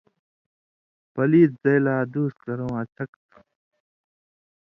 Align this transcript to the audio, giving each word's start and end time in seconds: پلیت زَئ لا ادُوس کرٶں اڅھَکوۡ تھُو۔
پلیت 1.13 1.51
زَئ 1.63 1.77
لا 1.83 1.93
ادُوس 2.03 2.33
کرٶں 2.43 2.73
اڅھَکوۡ 2.79 3.25
تھُو۔ 3.29 3.39